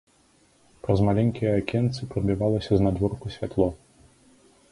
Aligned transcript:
Праз 0.85 0.99
маленькія 1.07 1.51
акенцы 1.59 2.01
прабівалася 2.15 2.71
знадворку 2.81 3.25
святло. 3.35 3.67